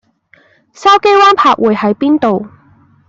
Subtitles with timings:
[0.73, 2.49] 筲箕灣柏匯喺邊度？